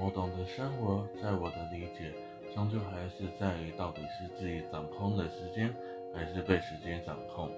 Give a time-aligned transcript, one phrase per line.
[0.00, 2.12] 我懂得生活，在我的理解，
[2.54, 5.74] 终究还是在于到底是自己掌控的时间，
[6.12, 7.50] 还是被时间掌控。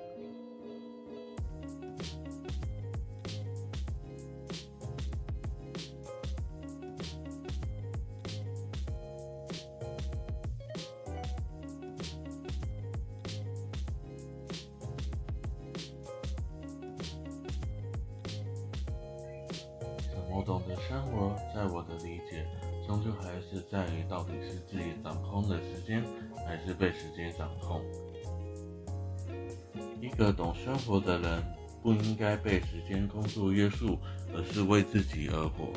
[33.16, 33.98] 工作约束，
[34.34, 35.72] 而是为自己而活。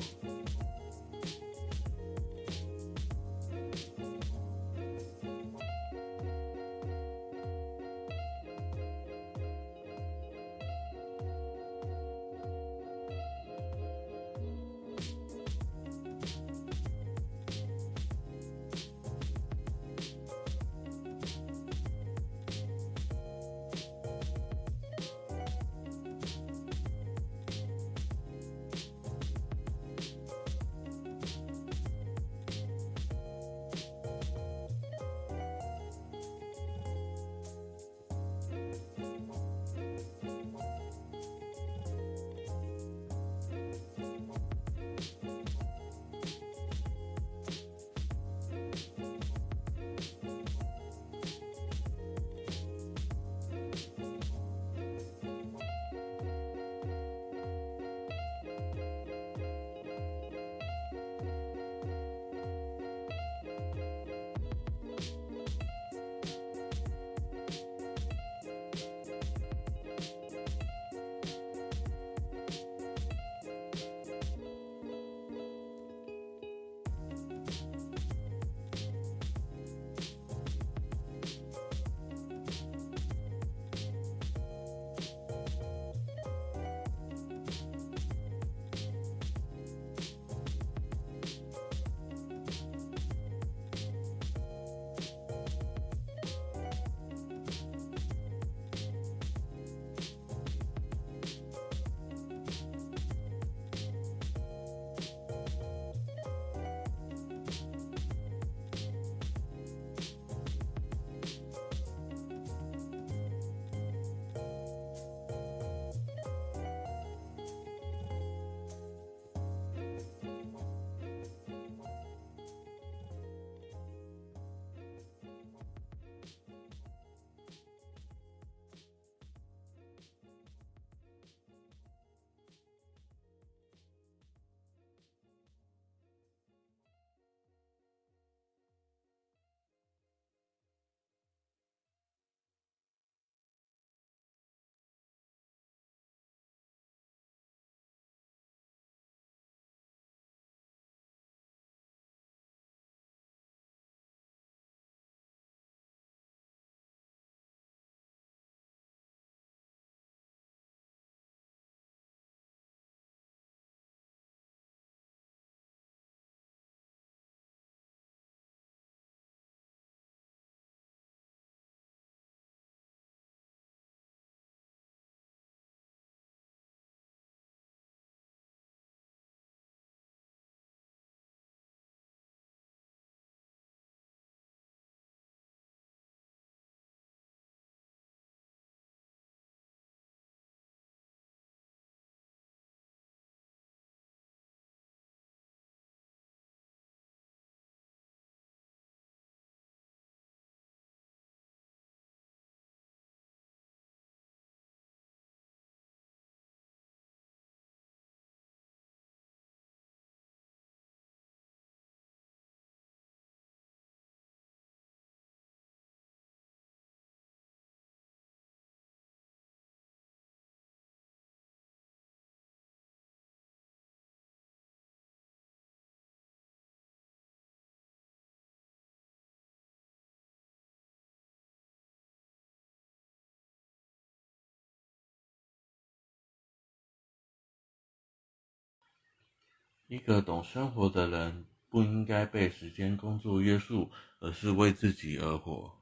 [239.92, 243.90] 一个懂生活的人，不应该被时间工作约束，
[244.20, 245.82] 而是为自己而活。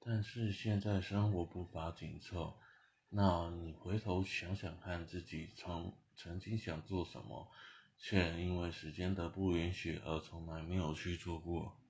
[0.00, 2.58] 但是现在生活步伐紧凑，
[3.10, 7.46] 那你回头想想看，自己曾曾经想做什么，
[7.98, 11.83] 却因为时间的不允许而从来没有去做过。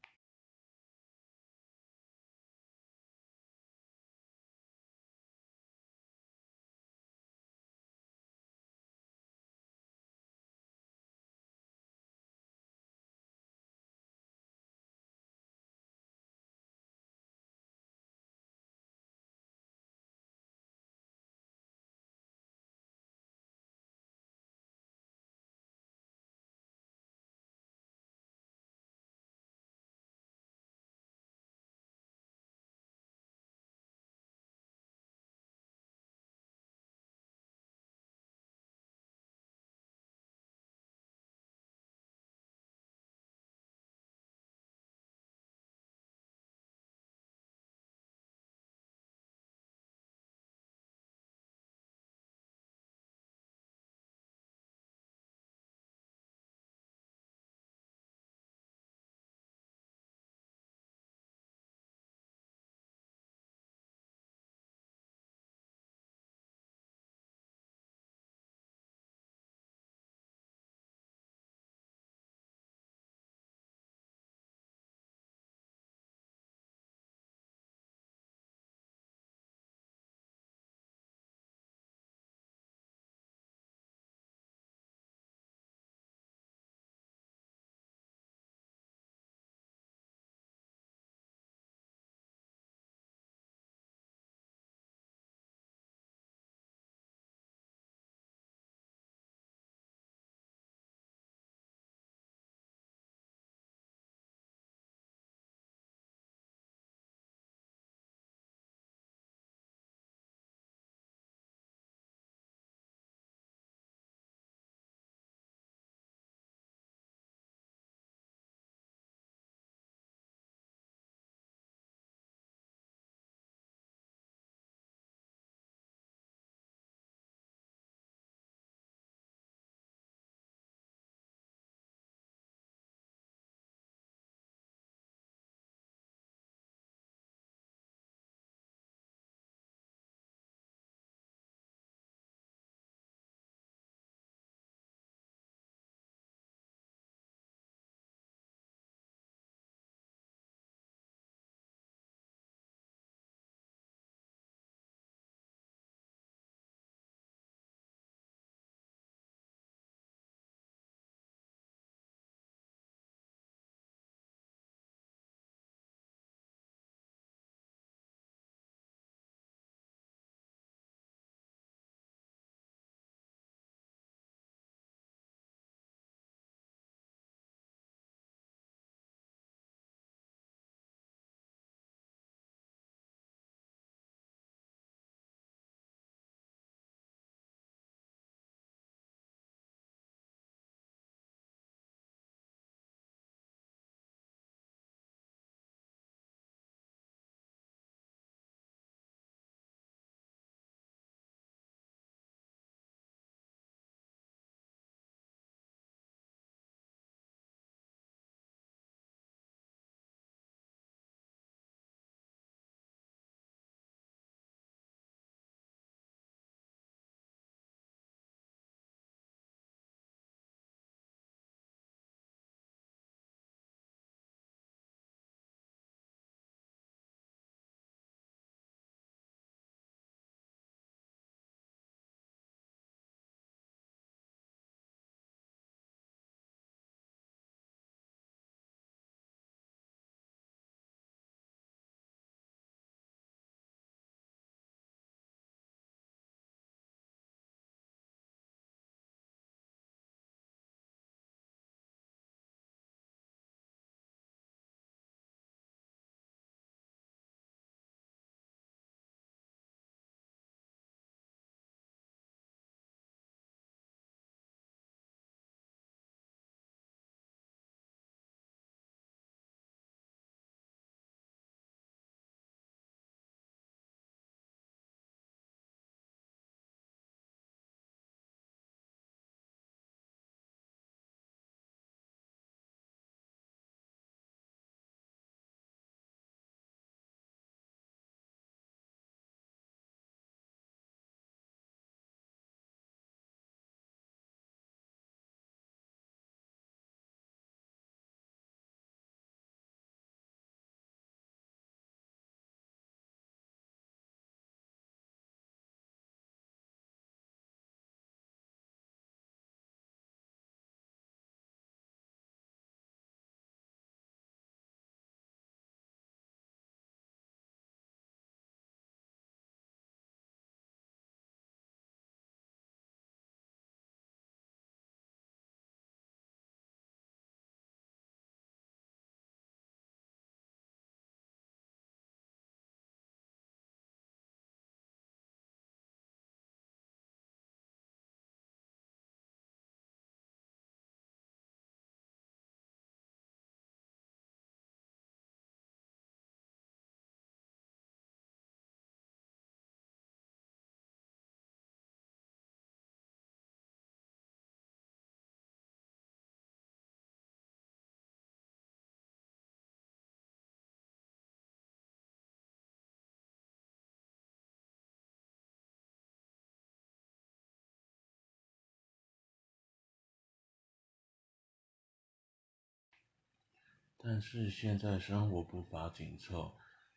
[374.06, 376.52] 但是现在生活步伐紧凑，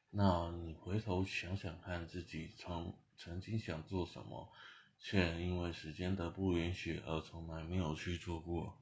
[0.09, 4.51] 那你回头想想看自己曾曾经想做什么，
[4.99, 8.77] 却因为时间的不允许而从来没有去做过。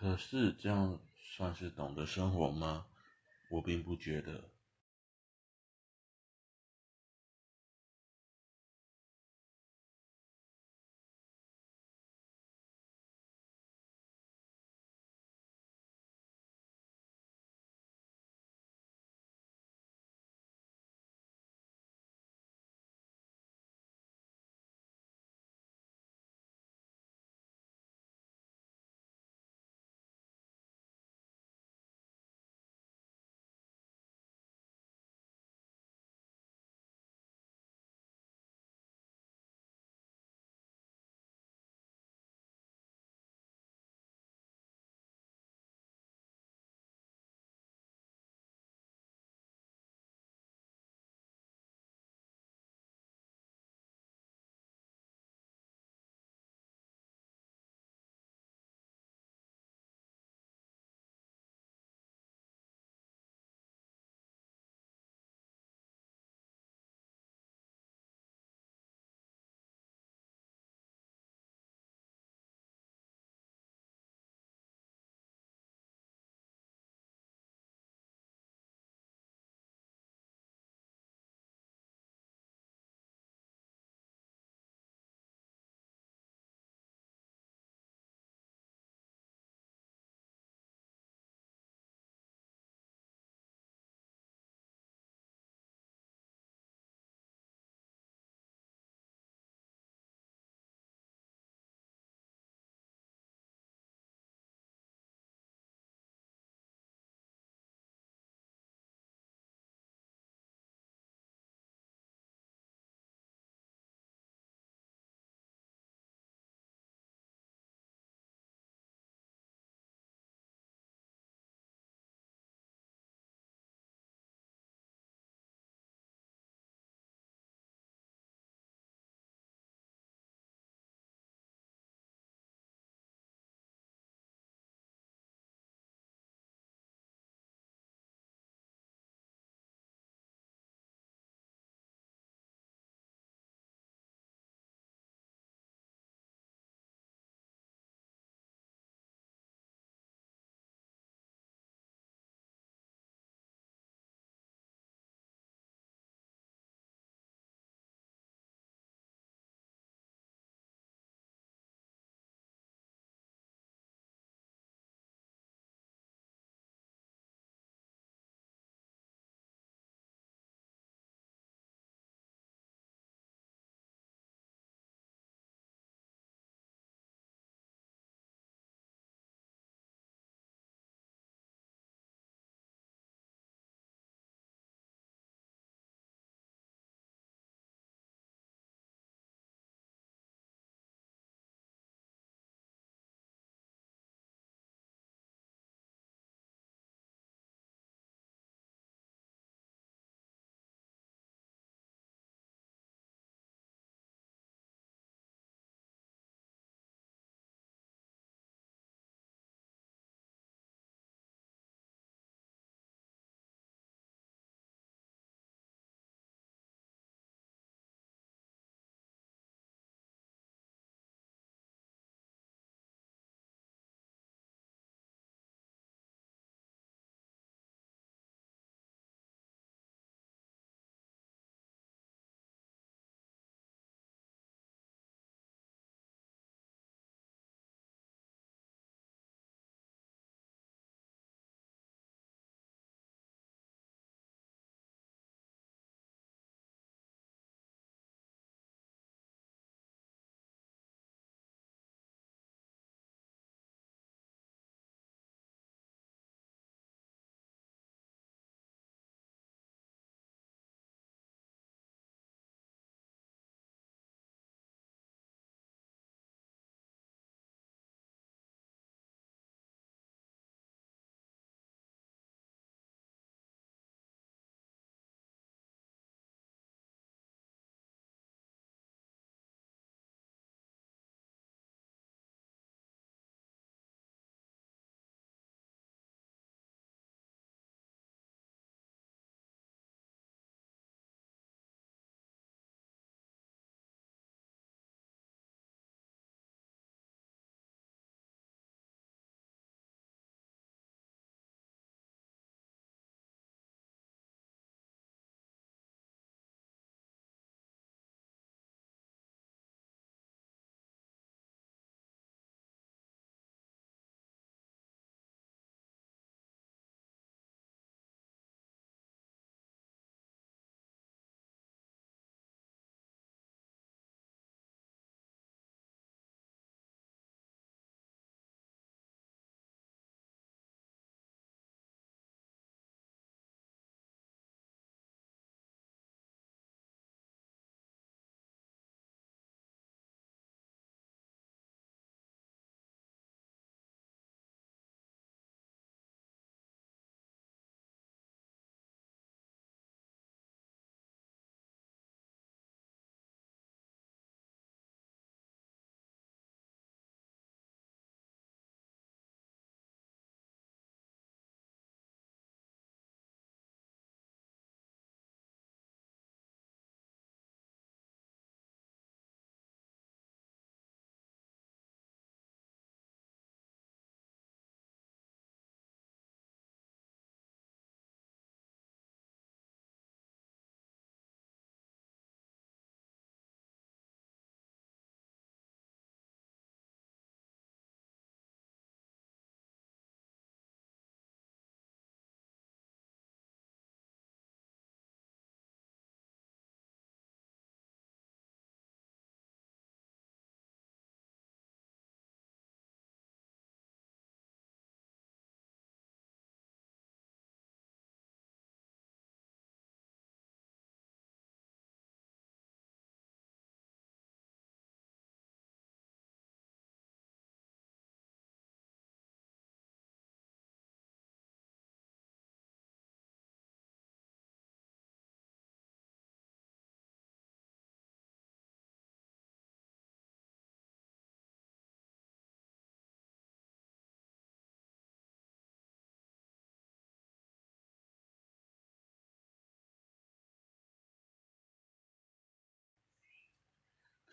[0.00, 2.86] 可是这样算是懂得生活吗？
[3.50, 4.50] 我并不觉得。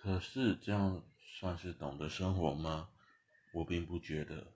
[0.08, 2.88] 可是这样算是懂得生活吗？
[3.52, 4.54] 我并不觉得。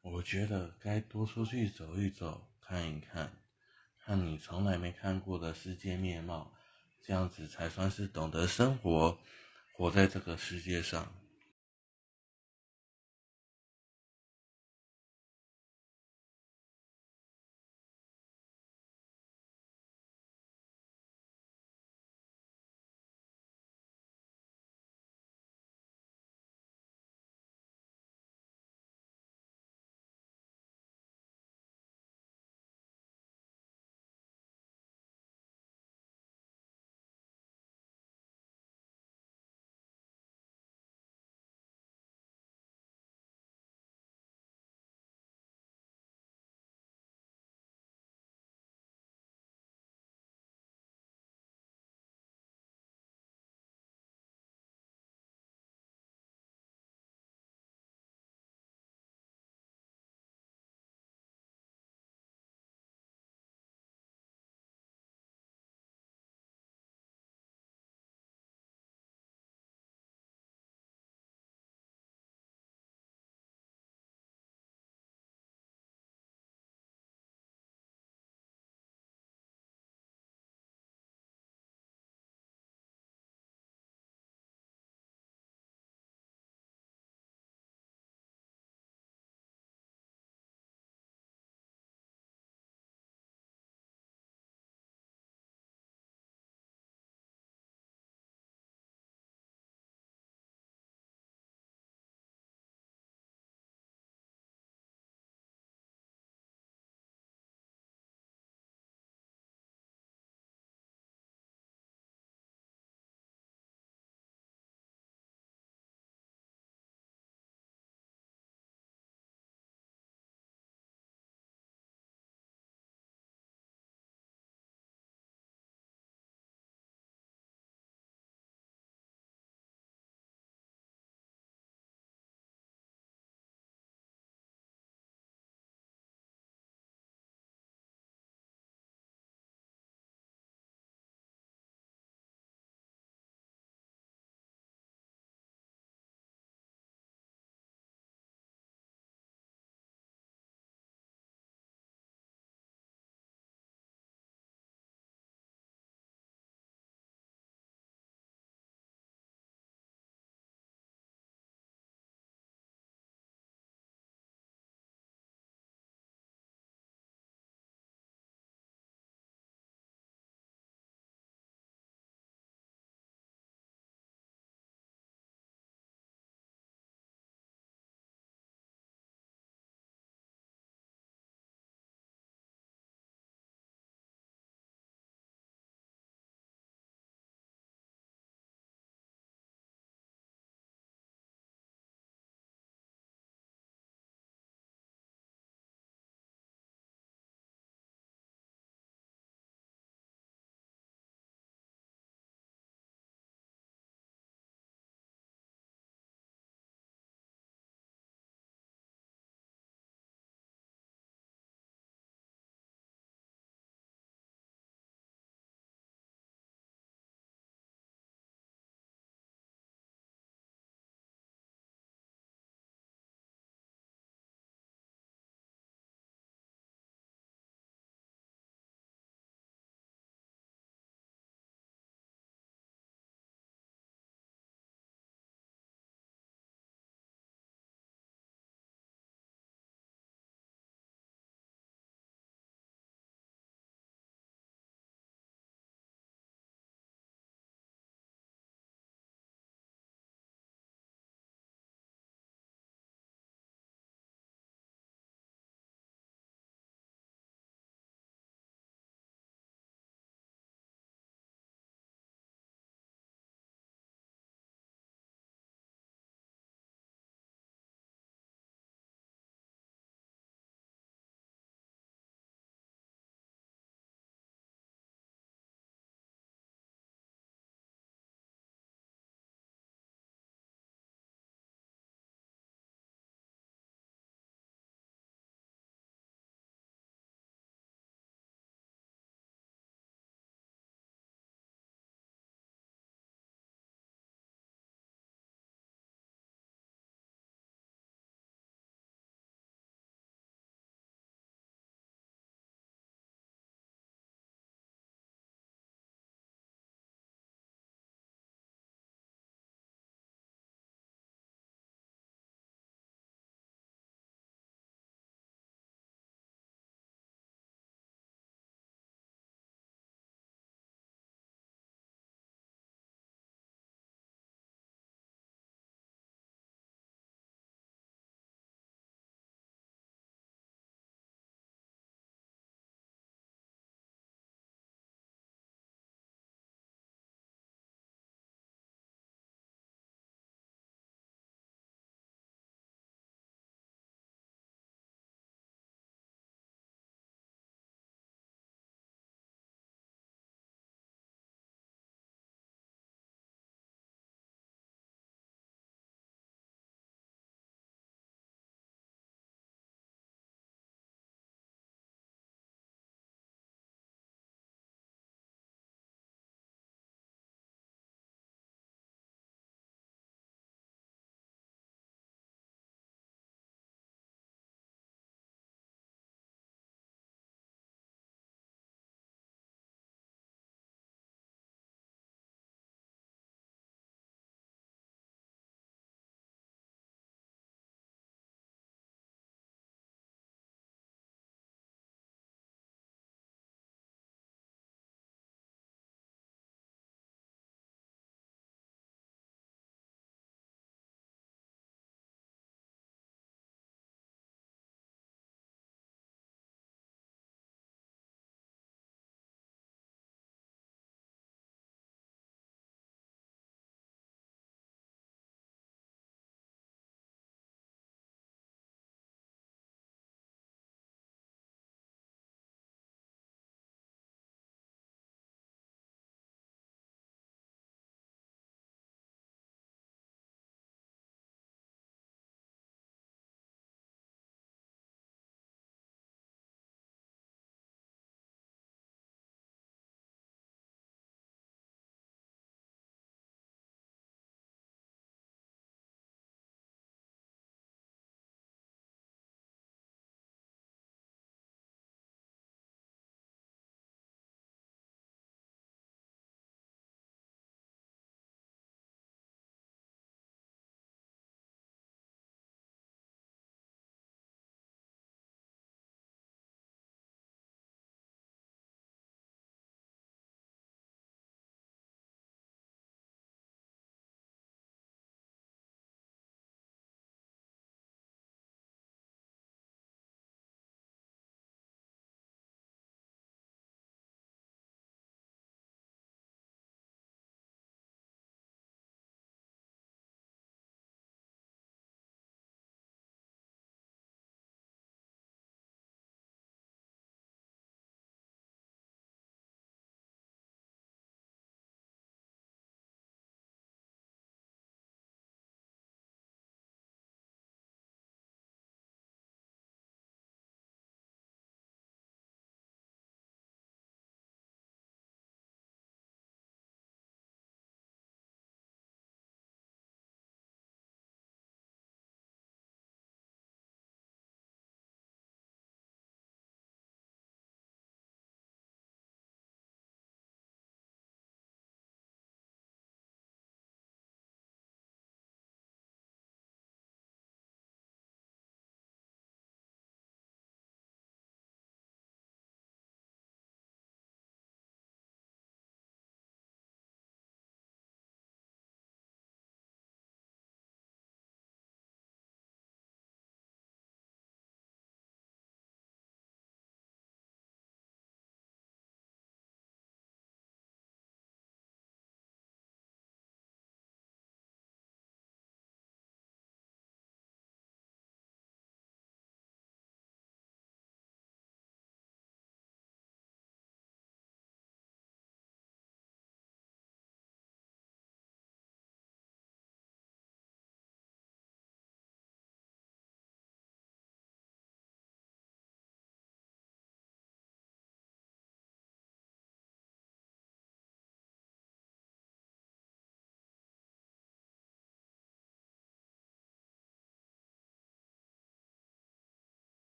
[0.00, 3.30] 我觉得该多出去走一走，看一看，
[4.08, 6.50] 看你从来没看过的世界面貌，
[7.02, 9.18] 这样子才算是懂得生活，
[9.74, 11.12] 活在这个世界上。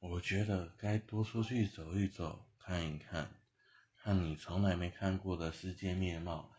[0.00, 3.30] 我觉得该多出去走一走，看一看，
[4.02, 6.50] 看你从来没看过的世界面貌，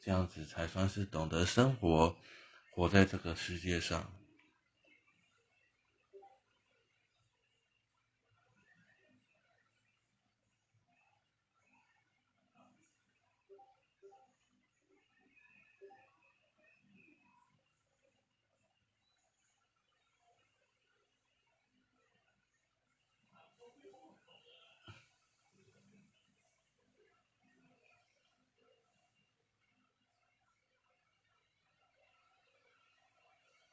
[0.00, 2.14] 这样子才算是懂得生活，
[2.70, 4.12] 活在这个世界上。